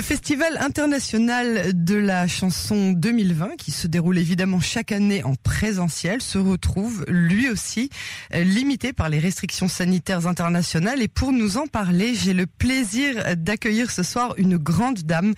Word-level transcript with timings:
Le 0.00 0.04
Festival 0.04 0.56
international 0.60 1.72
de 1.74 1.94
la 1.94 2.26
chanson 2.26 2.92
2020, 2.92 3.56
qui 3.58 3.70
se 3.70 3.86
déroule 3.86 4.16
évidemment 4.16 4.58
chaque 4.58 4.92
année 4.92 5.22
en 5.24 5.34
présentiel, 5.34 6.22
se 6.22 6.38
retrouve 6.38 7.04
lui 7.06 7.50
aussi 7.50 7.90
euh, 8.34 8.42
limité 8.42 8.94
par 8.94 9.10
les 9.10 9.18
restrictions 9.18 9.68
sanitaires 9.68 10.26
internationales. 10.26 11.02
Et 11.02 11.08
pour 11.08 11.32
nous 11.32 11.58
en 11.58 11.66
parler, 11.66 12.14
j'ai 12.14 12.32
le 12.32 12.46
plaisir 12.46 13.36
d'accueillir 13.36 13.90
ce 13.90 14.02
soir 14.02 14.32
une 14.38 14.56
grande 14.56 15.00
dame, 15.00 15.34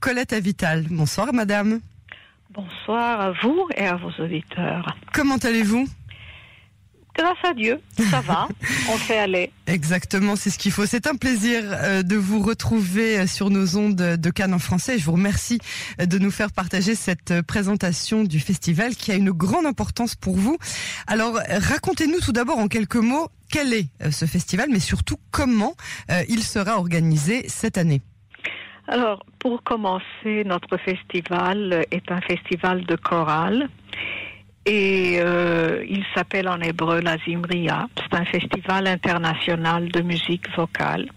Colette 0.00 0.34
Avital. 0.34 0.84
Bonsoir 0.90 1.32
madame. 1.32 1.80
Bonsoir 2.50 3.18
à 3.18 3.32
vous 3.42 3.66
et 3.78 3.86
à 3.86 3.96
vos 3.96 4.10
auditeurs. 4.22 4.94
Comment 5.14 5.38
allez-vous? 5.38 5.88
Grâce 7.14 7.38
à 7.44 7.52
Dieu, 7.52 7.78
ça 8.10 8.20
va, 8.20 8.48
on 8.90 8.96
fait 8.96 9.18
aller. 9.18 9.50
Exactement, 9.66 10.34
c'est 10.34 10.48
ce 10.48 10.58
qu'il 10.58 10.72
faut. 10.72 10.86
C'est 10.86 11.06
un 11.06 11.14
plaisir 11.14 11.62
euh, 11.64 12.02
de 12.02 12.16
vous 12.16 12.40
retrouver 12.40 13.18
euh, 13.18 13.26
sur 13.26 13.50
nos 13.50 13.76
ondes 13.76 13.96
de 13.96 14.30
Cannes 14.30 14.54
en 14.54 14.58
français. 14.58 14.98
Je 14.98 15.04
vous 15.04 15.12
remercie 15.12 15.58
euh, 16.00 16.06
de 16.06 16.18
nous 16.18 16.30
faire 16.30 16.52
partager 16.52 16.94
cette 16.94 17.42
présentation 17.42 18.24
du 18.24 18.40
festival 18.40 18.96
qui 18.96 19.12
a 19.12 19.14
une 19.14 19.30
grande 19.30 19.66
importance 19.66 20.14
pour 20.14 20.36
vous. 20.36 20.56
Alors, 21.06 21.34
racontez-nous 21.48 22.20
tout 22.20 22.32
d'abord 22.32 22.58
en 22.58 22.68
quelques 22.68 22.96
mots 22.96 23.28
quel 23.50 23.74
est 23.74 23.88
ce 24.10 24.24
festival, 24.24 24.68
mais 24.70 24.80
surtout 24.80 25.16
comment 25.30 25.74
il 26.26 26.42
sera 26.42 26.78
organisé 26.78 27.44
cette 27.48 27.76
année. 27.76 28.00
Alors, 28.88 29.24
pour 29.38 29.62
commencer, 29.62 30.44
notre 30.46 30.78
festival 30.78 31.84
est 31.90 32.10
un 32.10 32.20
festival 32.22 32.86
de 32.86 32.96
chorale 32.96 33.68
et 34.64 35.18
euh, 35.20 35.84
il 35.88 36.04
s'appelle 36.14 36.48
en 36.48 36.60
hébreu 36.60 37.00
la 37.00 37.18
Zimria. 37.18 37.88
C'est 37.96 38.16
un 38.16 38.24
festival 38.24 38.86
international 38.86 39.88
de 39.88 40.00
musique 40.02 40.48
vocale. 40.56 41.08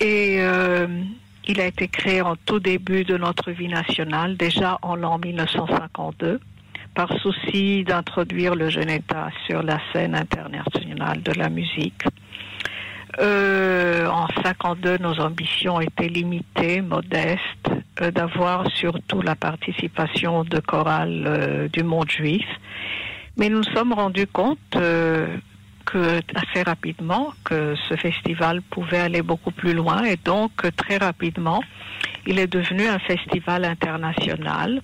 Et 0.00 0.36
euh, 0.40 0.86
il 1.46 1.60
a 1.60 1.66
été 1.66 1.88
créé 1.88 2.20
en 2.20 2.36
tout 2.36 2.60
début 2.60 3.04
de 3.04 3.16
notre 3.16 3.50
vie 3.52 3.68
nationale, 3.68 4.36
déjà 4.36 4.78
en 4.82 4.96
l'an 4.96 5.18
1952, 5.18 6.40
par 6.94 7.12
souci 7.20 7.84
d'introduire 7.84 8.54
le 8.54 8.68
jeune 8.68 8.90
État 8.90 9.30
sur 9.46 9.62
la 9.62 9.80
scène 9.92 10.14
internationale 10.14 11.22
de 11.22 11.32
la 11.32 11.48
musique. 11.48 12.02
Euh, 13.18 14.06
en 14.06 14.26
52, 14.42 14.98
nos 14.98 15.18
ambitions 15.20 15.80
étaient 15.80 16.08
limitées, 16.08 16.80
modestes, 16.80 17.71
d'avoir 18.10 18.70
surtout 18.70 19.22
la 19.22 19.36
participation 19.36 20.44
de 20.44 20.58
chorales 20.60 21.24
euh, 21.26 21.68
du 21.68 21.82
monde 21.82 22.10
juif. 22.10 22.46
Mais 23.36 23.48
nous 23.48 23.58
nous 23.58 23.74
sommes 23.74 23.92
rendus 23.92 24.26
compte 24.26 24.58
euh, 24.76 25.26
que 25.84 26.20
assez 26.34 26.62
rapidement 26.62 27.32
que 27.44 27.74
ce 27.88 27.96
festival 27.96 28.62
pouvait 28.62 28.98
aller 28.98 29.22
beaucoup 29.22 29.50
plus 29.50 29.74
loin 29.74 30.04
et 30.04 30.16
donc 30.16 30.52
très 30.76 30.96
rapidement, 30.96 31.62
il 32.26 32.38
est 32.38 32.46
devenu 32.46 32.86
un 32.86 32.98
festival 32.98 33.64
international 33.64 34.82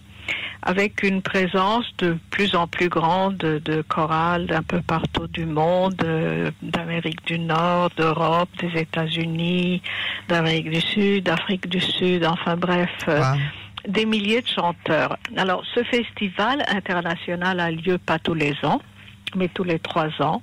avec 0.63 1.03
une 1.03 1.23
présence 1.23 1.87
de 1.99 2.19
plus 2.31 2.55
en 2.55 2.67
plus 2.67 2.89
grande 2.89 3.37
de 3.37 3.83
chorales 3.83 4.47
d'un 4.47 4.63
peu 4.63 4.83
partout 4.83 5.27
du 5.29 5.47
monde, 5.47 6.03
euh, 6.05 6.51
d'Amérique 6.63 7.25
du 7.27 7.39
Nord, 7.39 7.91
d'Europe, 7.97 8.49
des 8.61 8.81
États-Unis, 8.81 9.83
d'Amérique 10.29 10.71
du 10.71 10.81
Sud, 10.81 11.25
d'Afrique 11.25 11.69
du 11.69 11.81
Sud, 11.81 12.25
enfin 12.25 12.57
bref. 12.57 12.91
Euh, 13.09 13.23
des 13.87 14.05
milliers 14.05 14.43
de 14.43 14.49
chanteurs. 14.49 15.17
Alors, 15.37 15.63
ce 15.75 15.83
festival 15.85 16.65
international 16.69 17.61
a 17.61 17.71
lieu 17.71 17.97
pas 17.97 18.19
tous 18.19 18.35
les 18.35 18.55
ans, 18.65 18.81
mais 19.35 19.49
tous 19.49 19.65
les 19.65 19.79
trois 19.79 20.11
ans. 20.21 20.43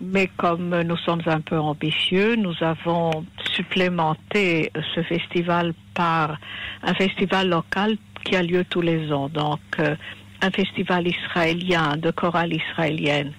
Mais 0.00 0.28
comme 0.36 0.82
nous 0.82 0.96
sommes 0.98 1.22
un 1.26 1.40
peu 1.40 1.58
ambitieux, 1.58 2.36
nous 2.36 2.54
avons 2.60 3.24
supplémenté 3.54 4.70
ce 4.94 5.02
festival 5.02 5.72
par 5.94 6.36
un 6.82 6.94
festival 6.94 7.48
local 7.48 7.96
qui 8.26 8.36
a 8.36 8.42
lieu 8.42 8.64
tous 8.64 8.80
les 8.80 9.12
ans. 9.12 9.28
Donc, 9.28 9.60
euh, 9.78 9.94
un 10.42 10.50
festival 10.50 11.06
israélien 11.06 11.96
de 11.96 12.10
chorale 12.10 12.52
israélienne 12.52 13.32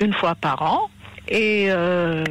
une 0.00 0.14
fois 0.14 0.34
par 0.34 0.62
an. 0.62 0.90
Et 1.28 1.66
euh, 1.68 2.24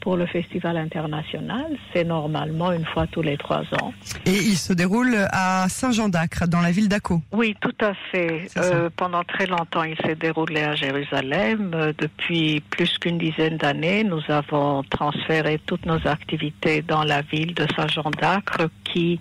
pour 0.00 0.16
le 0.16 0.26
festival 0.26 0.76
international, 0.76 1.78
c'est 1.92 2.04
normalement 2.04 2.72
une 2.72 2.84
fois 2.84 3.06
tous 3.06 3.22
les 3.22 3.38
trois 3.38 3.62
ans. 3.80 3.94
Et 4.26 4.32
il 4.32 4.56
se 4.56 4.72
déroule 4.72 5.16
à 5.30 5.66
Saint-Jean 5.68 6.08
d'Acre, 6.08 6.46
dans 6.48 6.60
la 6.60 6.72
ville 6.72 6.88
d'Aco. 6.88 7.22
Oui, 7.32 7.56
tout 7.60 7.76
à 7.80 7.94
fait. 8.10 8.48
Euh, 8.58 8.90
pendant 8.94 9.22
très 9.22 9.46
longtemps, 9.46 9.84
il 9.84 9.96
s'est 10.04 10.16
déroulé 10.16 10.62
à 10.62 10.74
Jérusalem. 10.74 11.94
depuis 11.96 12.60
plus 12.70 12.98
qu'une 12.98 13.18
dizaine 13.18 13.56
d'années, 13.56 14.02
nous 14.02 14.22
avons 14.28 14.82
transféré 14.82 15.60
toutes 15.64 15.86
nos 15.86 16.06
activités 16.06 16.82
dans 16.82 17.04
la 17.04 17.22
ville 17.22 17.54
de 17.54 17.66
Saint-Jean 17.76 18.10
d'Acre, 18.20 18.68
qui 18.82 19.20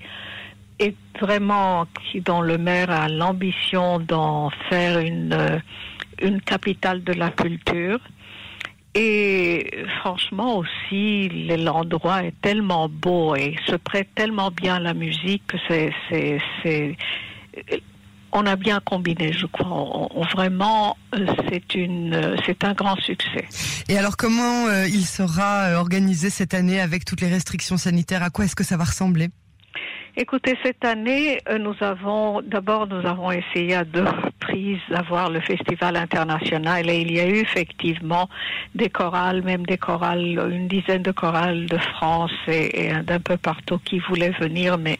est 0.80 0.96
vraiment 1.20 1.88
dont 2.26 2.42
le 2.42 2.58
maire 2.58 2.90
a 2.90 3.08
l'ambition 3.10 4.00
d'en 4.00 4.50
faire 4.70 5.00
une 5.00 5.34
euh, 5.34 5.60
une 6.22 6.42
capitale 6.42 7.04
de 7.04 7.14
la 7.14 7.30
culture. 7.32 8.00
Et 8.96 9.86
franchement 10.00 10.58
aussi, 10.58 11.28
l'endroit 11.58 12.24
est 12.24 12.40
tellement 12.42 12.88
beau 12.88 13.36
et 13.36 13.56
se 13.66 13.76
prête 13.76 14.10
tellement 14.14 14.52
bien 14.52 14.76
à 14.76 14.80
la 14.80 14.94
musique 14.94 15.42
que 15.48 15.58
c'est, 15.68 15.92
c'est, 16.10 16.40
c'est, 16.62 16.96
on 18.32 18.46
a 18.46 18.56
bien 18.56 18.80
combiné, 18.86 19.34
je 19.34 19.48
crois. 19.48 20.10
Vraiment, 20.34 20.96
euh, 21.16 21.26
c'est 21.50 21.74
une, 21.74 22.38
c'est 22.46 22.64
un 22.64 22.74
grand 22.74 22.96
succès. 23.02 23.48
Et 23.90 23.98
alors, 23.98 24.16
comment 24.16 24.68
euh, 24.68 24.86
il 24.88 25.06
sera 25.06 25.72
organisé 25.80 26.30
cette 26.30 26.54
année 26.54 26.80
avec 26.80 27.04
toutes 27.04 27.22
les 27.22 27.30
restrictions 27.30 27.78
sanitaires? 27.78 28.22
À 28.22 28.30
quoi 28.30 28.46
est-ce 28.46 28.56
que 28.56 28.64
ça 28.64 28.78
va 28.78 28.84
ressembler? 28.84 29.30
Écoutez, 30.16 30.56
cette 30.62 30.86
année, 30.86 31.40
euh, 31.50 31.58
nous 31.58 31.74
avons 31.82 32.44
d'abord 32.44 32.86
nous 32.86 33.04
avons 33.04 33.32
essayé 33.32 33.74
à 33.74 33.84
deux 33.84 34.04
reprises 34.04 34.80
d'avoir 34.88 35.32
le 35.32 35.40
festival 35.40 35.98
international 35.98 36.88
et 36.88 37.02
il 37.02 37.12
y 37.12 37.20
a 37.20 37.28
eu 37.28 37.38
effectivement 37.38 38.30
des 38.76 38.90
chorales, 38.90 39.42
même 39.42 39.66
des 39.66 39.80
chorales, 39.80 40.40
une 40.52 40.68
dizaine 40.68 41.02
de 41.02 41.12
chorales 41.12 41.66
de 41.66 41.80
France 41.80 42.32
et, 42.48 42.92
d'un 43.04 43.20
peu 43.20 43.38
partout 43.38 43.80
qui 43.80 43.98
voulaient 43.98 44.36
venir, 44.40 44.78
mais 44.78 45.00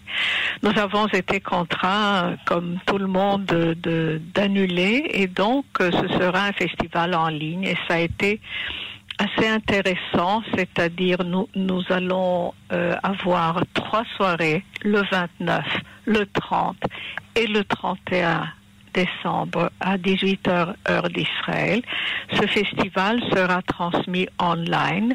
nous 0.64 0.76
avons 0.80 1.06
été 1.06 1.40
contraints, 1.40 2.36
comme 2.48 2.80
tout 2.88 2.98
le 2.98 3.06
monde, 3.06 3.46
de 3.46 4.20
d'annuler 4.34 5.12
et 5.14 5.28
donc 5.28 5.66
euh, 5.80 5.92
ce 5.92 6.08
sera 6.08 6.48
un 6.48 6.54
festival 6.54 7.14
en 7.14 7.28
ligne 7.28 7.66
et 7.66 7.78
ça 7.88 7.96
a 7.96 8.00
été 8.00 8.42
assez 9.18 9.48
intéressant, 9.48 10.44
c'est-à-dire 10.56 11.24
nous, 11.24 11.48
nous 11.56 11.84
allons 11.90 12.54
euh, 12.72 12.96
avoir 13.04 13.64
trois 13.74 14.04
soirées, 14.18 14.64
le 14.84 15.02
29, 15.12 15.66
le 16.06 16.26
30 16.26 16.78
et 17.36 17.48
le 17.48 17.64
31 17.64 18.48
décembre 18.94 19.72
à 19.80 19.98
18h 19.98 20.76
heure 20.90 21.10
d'Israël. 21.10 21.82
Ce 22.34 22.46
festival 22.48 23.22
sera 23.32 23.62
transmis 23.64 24.28
online 24.40 25.14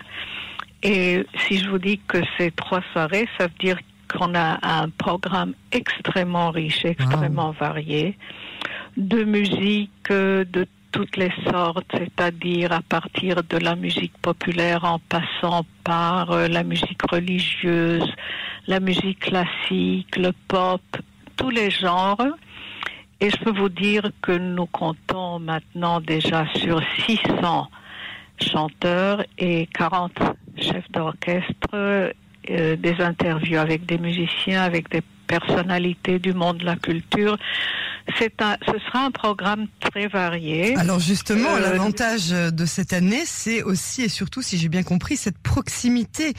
et 0.83 1.25
si 1.47 1.59
je 1.59 1.69
vous 1.69 1.79
dis 1.79 2.01
que 2.07 2.19
c'est 2.37 2.55
trois 2.55 2.83
soirées, 2.93 3.29
ça 3.39 3.47
veut 3.47 3.59
dire 3.59 3.79
qu'on 4.13 4.35
a 4.35 4.59
un 4.63 4.89
programme 4.91 5.55
extrêmement 5.73 6.51
riche, 6.51 6.85
extrêmement 6.85 7.51
varié, 7.53 8.17
de 8.97 9.25
musique, 9.25 10.09
de 10.09 10.67
toutes 10.99 11.17
les 11.17 11.31
sortes, 11.49 11.87
c'est-à-dire 11.93 12.73
à 12.73 12.81
partir 12.83 13.45
de 13.45 13.59
la 13.59 13.77
musique 13.77 14.19
populaire 14.21 14.83
en 14.83 14.99
passant 14.99 15.65
par 15.85 16.33
euh, 16.33 16.49
la 16.49 16.65
musique 16.65 17.01
religieuse, 17.09 18.13
la 18.67 18.81
musique 18.81 19.21
classique, 19.21 20.17
le 20.17 20.33
pop, 20.49 20.83
tous 21.37 21.51
les 21.51 21.71
genres. 21.71 22.27
Et 23.21 23.31
je 23.31 23.37
peux 23.37 23.57
vous 23.57 23.69
dire 23.69 24.11
que 24.21 24.33
nous 24.33 24.67
comptons 24.67 25.39
maintenant 25.39 26.01
déjà 26.01 26.49
sur 26.57 26.83
600 27.07 27.69
chanteurs 28.41 29.23
et 29.39 29.69
40 29.73 30.11
chefs 30.57 30.91
d'orchestre, 30.91 31.77
euh, 31.77 32.11
des 32.77 32.97
interviews 32.99 33.59
avec 33.59 33.87
des 33.87 33.99
musiciens, 33.99 34.63
avec 34.63 34.91
des 34.91 35.03
personnalités 35.29 36.19
du 36.19 36.33
monde 36.33 36.59
de 36.59 36.65
la 36.65 36.75
culture. 36.75 37.37
C'est 38.19 38.41
un, 38.41 38.57
ce 38.67 38.79
sera 38.87 39.05
un 39.05 39.11
programme 39.11 39.67
très 39.81 40.09
varié. 40.09 40.77
Alors 40.77 41.01
justement, 41.01 41.57
euh, 41.57 41.61
l'avantage 41.61 42.31
de 42.31 42.67
cette 42.67 42.93
année, 42.93 43.23
c'est 43.27 43.63
aussi 43.63 44.03
et 44.03 44.09
surtout, 44.09 44.43
si 44.43 44.59
j'ai 44.59 44.69
bien 44.69 44.83
compris, 44.83 45.17
cette 45.17 45.39
proximité 45.39 46.33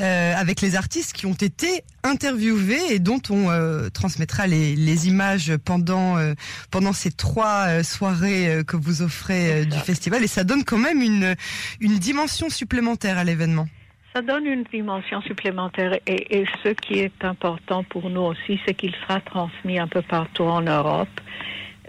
euh, 0.00 0.34
avec 0.36 0.60
les 0.60 0.76
artistes 0.76 1.12
qui 1.12 1.26
ont 1.26 1.34
été 1.34 1.84
interviewés 2.02 2.80
et 2.90 2.98
dont 2.98 3.20
on 3.30 3.50
euh, 3.50 3.88
transmettra 3.90 4.46
les, 4.46 4.74
les, 4.74 5.08
images 5.08 5.56
pendant 5.64 6.18
euh, 6.18 6.34
pendant 6.70 6.92
ces 6.92 7.10
trois 7.10 7.66
euh, 7.68 7.82
soirées 7.82 8.62
que 8.66 8.76
vous 8.76 9.02
offrez 9.02 9.64
du 9.66 9.78
festival. 9.78 10.24
Et 10.24 10.26
ça 10.26 10.44
donne 10.44 10.64
quand 10.64 10.78
même 10.78 11.00
une 11.00 11.36
une 11.80 11.98
dimension 11.98 12.48
supplémentaire 12.48 13.18
à 13.18 13.24
l'événement. 13.24 13.68
Ça 14.14 14.20
donne 14.20 14.46
une 14.46 14.64
dimension 14.64 15.22
supplémentaire 15.22 15.94
et, 16.06 16.40
et, 16.40 16.44
ce 16.62 16.68
qui 16.68 16.98
est 16.98 17.24
important 17.24 17.82
pour 17.82 18.10
nous 18.10 18.20
aussi, 18.20 18.60
c'est 18.66 18.74
qu'il 18.74 18.94
sera 18.94 19.20
transmis 19.20 19.78
un 19.78 19.88
peu 19.88 20.02
partout 20.02 20.44
en 20.44 20.60
Europe 20.60 21.08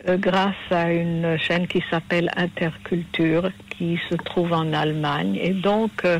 euh, 0.08 0.18
grâce 0.18 0.56
à 0.72 0.94
une 0.94 1.38
chaîne 1.38 1.68
qui 1.68 1.84
s'appelle 1.90 2.31
Interculture 2.38 3.52
qui 3.70 4.00
se 4.10 4.16
trouve 4.16 4.54
en 4.54 4.72
Allemagne 4.74 5.38
et 5.42 5.52
donc 5.52 6.06
euh, 6.06 6.20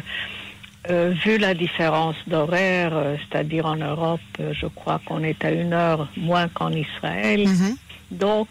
Euh, 0.90 1.14
vu 1.26 1.38
la 1.38 1.54
différence 1.54 2.18
d'horaire, 2.28 2.92
c'est-à-dire 3.22 3.66
en 3.66 3.78
Europe, 3.78 4.20
je 4.52 4.68
crois 4.68 5.00
qu'on 5.06 5.24
est 5.24 5.46
à 5.46 5.52
une 5.52 5.72
heure 5.72 6.10
moins 6.18 6.50
qu'en 6.50 6.74
Israël. 6.74 7.48
Mhm. 7.48 7.78
Donc, 8.12 8.50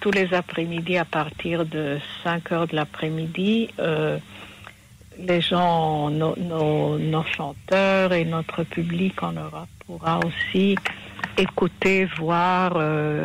tous 0.00 0.10
les 0.10 0.32
après-midi, 0.32 0.96
à 0.96 1.04
partir 1.04 1.66
de 1.66 1.98
5 2.24 2.52
heures 2.52 2.68
de 2.68 2.74
l'après-midi, 2.74 3.68
les 5.26 5.40
gens, 5.40 6.10
nos, 6.10 6.34
nos- 6.36 6.98
nos 6.98 7.24
chanteurs 7.24 8.12
et 8.12 8.24
notre 8.24 8.64
public 8.64 9.22
en 9.22 9.32
Europe 9.32 9.68
pourra 9.86 10.20
aussi 10.20 10.76
écouter, 11.36 12.06
voir 12.18 12.72
euh, 12.76 13.24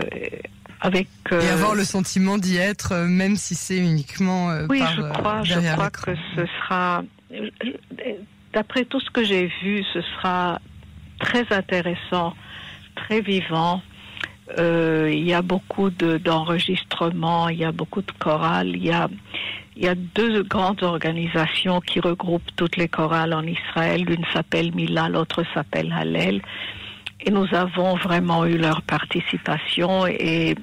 avec... 0.81 1.07
Et 1.31 1.33
euh, 1.35 1.53
avoir 1.53 1.75
le 1.75 1.83
sentiment 1.83 2.37
d'y 2.37 2.57
être, 2.57 2.91
euh, 2.93 3.05
même 3.07 3.35
si 3.35 3.55
c'est 3.55 3.77
uniquement 3.77 4.51
euh, 4.51 4.65
oui, 4.69 4.79
par, 4.79 4.93
je 4.95 5.01
crois, 5.01 5.43
je 5.43 5.59
crois 5.73 5.89
que 5.89 6.15
ce 6.35 6.45
sera, 6.45 7.03
d'après 8.53 8.85
tout 8.85 8.99
ce 8.99 9.09
que 9.09 9.23
j'ai 9.23 9.47
vu, 9.61 9.83
ce 9.93 10.01
sera 10.01 10.59
très 11.19 11.45
intéressant, 11.51 12.33
très 12.95 13.21
vivant. 13.21 13.81
Il 14.57 15.23
y 15.27 15.33
a 15.33 15.41
beaucoup 15.41 15.89
de- 15.89 16.17
d'enregistrements, 16.17 17.49
il 17.49 17.57
y 17.57 17.65
a 17.65 17.71
beaucoup 17.71 18.01
de 18.03 18.11
chorales, 18.19 18.67
il 18.75 18.83
y 18.85 18.91
a, 18.91 19.09
il 19.75 19.83
y 19.83 19.87
a 19.87 19.95
deux 19.95 20.43
grandes 20.43 20.83
organisations 20.83 21.81
qui 21.81 21.99
regroupent 21.99 22.55
toutes 22.55 22.77
les 22.77 22.87
chorales 22.87 23.33
en 23.33 23.43
Israël. 23.43 24.05
L'une 24.05 24.25
s'appelle 24.33 24.73
Mila, 24.73 25.09
l'autre 25.09 25.43
s'appelle 25.53 25.91
Hallel. 25.91 26.41
Et 27.19 27.31
nous 27.31 27.47
avons 27.53 27.95
vraiment 27.95 28.45
eu 28.45 28.57
leur 28.57 28.81
participation 28.81 30.07
et 30.07 30.55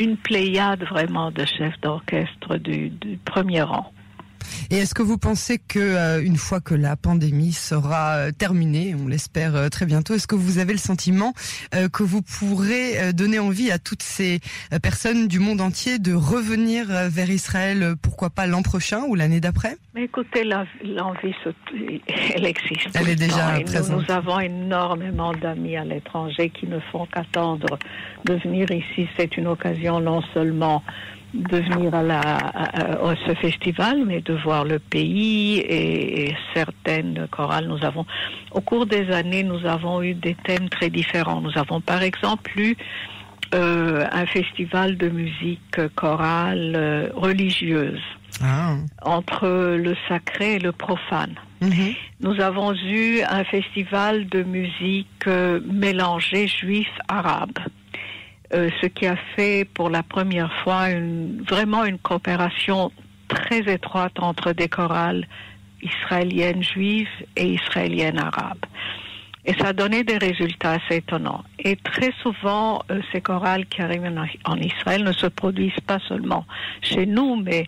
une 0.00 0.16
pléiade 0.16 0.84
vraiment 0.84 1.30
de 1.30 1.44
chefs 1.44 1.78
d'orchestre 1.80 2.56
du, 2.56 2.88
du 2.90 3.18
premier 3.18 3.62
rang. 3.62 3.92
Et 4.70 4.78
est-ce 4.78 4.94
que 4.94 5.02
vous 5.02 5.18
pensez 5.18 5.58
que 5.58 5.78
euh, 5.78 6.22
une 6.24 6.36
fois 6.36 6.60
que 6.60 6.74
la 6.74 6.96
pandémie 6.96 7.52
sera 7.52 8.16
euh, 8.16 8.30
terminée, 8.32 8.94
on 8.94 9.06
l'espère 9.06 9.54
euh, 9.54 9.68
très 9.68 9.86
bientôt, 9.86 10.14
est-ce 10.14 10.26
que 10.26 10.34
vous 10.34 10.58
avez 10.58 10.72
le 10.72 10.78
sentiment 10.78 11.32
euh, 11.74 11.88
que 11.88 12.02
vous 12.02 12.22
pourrez 12.22 12.98
euh, 12.98 13.12
donner 13.12 13.38
envie 13.38 13.70
à 13.70 13.78
toutes 13.78 14.02
ces 14.02 14.40
euh, 14.72 14.78
personnes 14.78 15.28
du 15.28 15.38
monde 15.38 15.60
entier 15.60 15.98
de 15.98 16.14
revenir 16.14 16.86
vers 16.88 17.30
Israël, 17.30 17.82
euh, 17.82 17.94
pourquoi 18.00 18.30
pas 18.30 18.46
l'an 18.46 18.62
prochain 18.62 19.02
ou 19.08 19.14
l'année 19.14 19.40
d'après? 19.40 19.76
Mais 19.94 20.04
écoutez, 20.04 20.44
l'envie, 20.44 21.34
elle 22.34 22.46
existe. 22.46 22.88
Elle 22.94 23.08
est 23.08 23.16
déjà 23.16 23.58
nous, 23.58 23.64
présente. 23.64 24.02
nous 24.08 24.14
avons 24.14 24.40
énormément 24.40 25.32
d'amis 25.32 25.76
à 25.76 25.84
l'étranger 25.84 26.50
qui 26.50 26.66
ne 26.66 26.80
font 26.80 27.06
qu'attendre 27.06 27.78
de 28.24 28.34
venir 28.34 28.70
ici. 28.70 29.08
C'est 29.16 29.36
une 29.36 29.46
occasion 29.46 30.00
non 30.00 30.22
seulement 30.32 30.82
de 31.34 31.58
venir 31.58 31.94
à, 31.94 32.02
la, 32.02 32.20
à- 32.20 33.10
à 33.10 33.14
ce 33.26 33.34
festival, 33.34 34.04
mais 34.06 34.20
de 34.20 34.34
voir 34.34 34.64
le 34.64 34.78
pays 34.78 35.58
et, 35.58 36.28
et 36.30 36.36
certaines 36.54 37.26
chorales. 37.30 37.66
Nous 37.66 37.84
avons, 37.84 38.06
au 38.52 38.60
cours 38.60 38.86
des 38.86 39.10
années, 39.10 39.42
nous 39.42 39.66
avons 39.66 40.02
eu 40.02 40.14
des 40.14 40.36
thèmes 40.44 40.68
très 40.68 40.90
différents. 40.90 41.40
Nous 41.40 41.56
avons 41.58 41.80
par 41.80 42.02
exemple 42.02 42.52
eu 42.58 42.76
euh, 43.54 44.06
un 44.10 44.26
festival 44.26 44.96
de 44.96 45.08
musique 45.08 45.80
chorale 45.94 46.72
euh, 46.76 47.08
religieuse 47.14 48.00
ah. 48.42 48.76
entre 49.02 49.76
le 49.76 49.94
sacré 50.08 50.54
et 50.54 50.58
le 50.58 50.72
profane. 50.72 51.34
Mhm. 51.60 51.94
Nous 52.20 52.40
avons 52.40 52.74
eu 52.74 53.20
un 53.28 53.44
festival 53.44 54.26
de 54.28 54.42
musique 54.42 55.26
euh, 55.26 55.60
mélangée 55.70 56.46
juif-arabe, 56.48 57.58
euh, 58.54 58.70
ce 58.80 58.86
qui 58.86 59.06
a 59.06 59.16
fait 59.34 59.66
pour 59.74 59.90
la 59.90 60.02
première 60.02 60.52
fois 60.62 60.86
vraiment 61.48 61.84
une 61.84 61.98
coopération 61.98 62.92
très 63.28 63.60
étroite 63.72 64.12
entre 64.20 64.52
des 64.52 64.68
chorales 64.68 65.26
israéliennes 65.82 66.62
juives 66.62 67.08
et 67.36 67.54
israéliennes 67.54 68.18
arabes. 68.18 68.64
Et 69.44 69.54
ça 69.54 69.68
a 69.68 69.72
donné 69.72 70.04
des 70.04 70.18
résultats 70.18 70.72
assez 70.72 70.98
étonnants. 70.98 71.42
Et 71.58 71.76
très 71.76 72.12
souvent, 72.22 72.82
euh, 72.90 73.00
ces 73.12 73.20
chorales 73.20 73.66
qui 73.66 73.82
arrivent 73.82 74.10
en, 74.44 74.56
Israël 74.56 75.02
ne 75.02 75.12
se 75.12 75.26
produisent 75.26 75.80
pas 75.86 75.98
seulement 76.08 76.46
chez 76.80 77.06
nous, 77.06 77.36
mais 77.36 77.66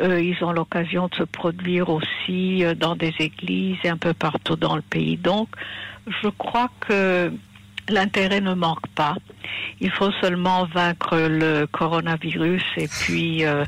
euh, 0.00 0.20
ils 0.20 0.44
ont 0.44 0.52
l'occasion 0.52 1.08
de 1.08 1.14
se 1.14 1.24
produire 1.24 1.88
aussi 1.88 2.64
dans 2.76 2.96
des 2.96 3.14
églises 3.18 3.78
et 3.82 3.88
un 3.88 3.96
peu 3.96 4.12
partout 4.12 4.56
dans 4.56 4.76
le 4.76 4.82
pays. 4.82 5.16
Donc, 5.16 5.48
je 6.22 6.28
crois 6.28 6.70
que 6.80 7.32
l'intérêt 7.88 8.40
ne 8.40 8.54
manque 8.54 8.86
pas. 8.94 9.16
Il 9.80 9.90
faut 9.90 10.10
seulement 10.20 10.66
vaincre 10.66 11.16
le 11.16 11.66
coronavirus 11.66 12.62
et 12.76 12.88
puis 12.88 13.44
euh, 13.44 13.64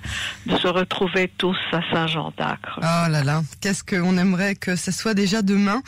de 0.47 0.57
se 0.57 0.69
retrouver 0.69 1.31
tous 1.37 1.57
à 1.73 1.81
Saint-Jean 1.93 2.33
d'Acre. 2.39 2.79
Oh 2.79 3.11
là 3.11 3.25
là, 3.25 3.43
qu'est-ce 3.61 3.83
qu'on 3.83 4.17
aimerait 4.17 4.55
que 4.55 4.77
ça 4.77 4.93
soit 4.93 5.15
déjà 5.15 5.43
demain. 5.43 5.83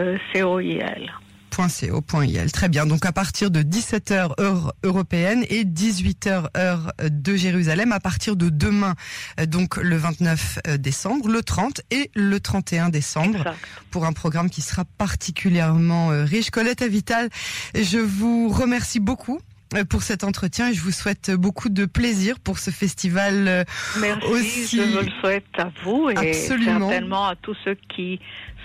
euh, 0.00 0.18
C-O-I-L. 0.32 1.10
.co.il. 1.56 2.52
Très 2.52 2.68
bien. 2.68 2.86
Donc 2.86 3.06
à 3.06 3.12
partir 3.12 3.50
de 3.50 3.62
17h 3.62 4.40
heure 4.40 4.74
européenne 4.84 5.44
et 5.48 5.64
18h 5.64 6.48
heure 6.56 6.92
de 7.02 7.36
Jérusalem, 7.36 7.92
à 7.92 8.00
partir 8.00 8.36
de 8.36 8.48
demain, 8.48 8.94
euh, 9.40 9.46
donc 9.46 9.76
le 9.76 9.96
29 9.96 10.58
décembre, 10.78 11.28
le 11.28 11.42
30 11.42 11.80
et 11.90 12.10
le 12.14 12.38
31 12.40 12.88
décembre, 12.90 13.38
Exact. 13.38 13.56
pour 13.90 14.04
un 14.04 14.12
programme 14.12 14.50
qui 14.50 14.62
sera 14.62 14.84
particulièrement 14.84 16.10
euh, 16.12 16.24
riche. 16.24 16.50
Colette 16.50 16.82
Avital, 16.82 17.28
je 17.74 17.98
vous 17.98 18.48
remercie 18.48 19.00
beaucoup 19.00 19.40
euh, 19.74 19.84
pour 19.84 20.02
cet 20.02 20.22
entretien 20.24 20.68
et 20.70 20.74
je 20.74 20.80
vous 20.80 20.92
souhaite 20.92 21.30
beaucoup 21.32 21.68
de 21.68 21.84
plaisir 21.86 22.38
pour 22.38 22.58
ce 22.58 22.70
festival 22.70 23.48
euh, 23.48 23.64
Merci, 24.00 24.26
Aussi- 24.26 24.76
je 24.76 24.82
vous 24.82 25.04
le 25.04 25.10
souhaite 25.20 25.44
à 25.58 25.70
vous 25.84 26.10
et 26.10 26.16
Absolument. 26.30 26.88
certainement 26.88 27.26
à 27.26 27.36
tous 27.36 27.56
ceux 27.64 27.76
qui 27.94 28.20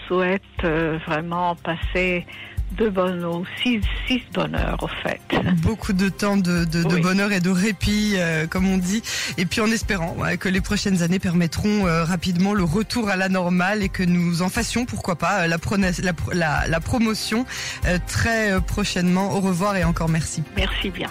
souhaitent 0.08 0.42
euh, 0.64 1.00
vraiment 1.08 1.56
passer 1.56 2.26
de 2.72 2.90
bonheur, 2.90 3.42
six, 3.62 3.82
six 4.08 4.22
bonheurs 4.34 4.82
au 4.82 4.88
fait. 4.88 5.20
beaucoup 5.62 5.94
de 5.94 6.10
temps 6.10 6.38
de, 6.38 6.66
de, 6.66 6.84
de 6.84 6.98
bonheur 6.98 7.32
et 7.32 7.40
de 7.40 7.50
répit, 7.50 8.14
euh, 8.16 8.48
comme 8.48 8.68
on 8.68 8.78
dit, 8.78 9.02
et 9.38 9.46
puis 9.46 9.62
en 9.62 9.68
espérant 9.68 10.16
ouais, 10.18 10.38
que 10.38 10.50
les 10.50 10.62
prochaines 10.62 11.04
années 11.04 11.20
permettront 11.20 11.86
euh, 11.88 12.04
rapidement 12.04 12.54
le 12.54 12.64
retour 12.64 13.10
à 13.10 13.16
la 13.16 13.30
normale 13.30 13.84
et 13.84 13.90
que 13.90 14.04
nous 14.04 14.42
en 14.42 14.50
fassions, 14.50 14.86
pourquoi 14.86 15.16
pas, 15.16 15.42
euh, 15.42 15.48
la, 15.48 15.58
la, 16.02 16.12
la, 16.34 16.68
la 16.68 16.80
promotion 16.80 17.46
euh, 17.86 17.98
très 18.08 18.52
euh, 18.52 18.60
prochainement. 18.60 19.36
Au 19.36 19.42
revoir 19.42 19.76
et 19.76 19.84
encore 19.84 20.10
merci. 20.10 20.44
Merci 20.56 20.90
bien. 20.90 21.10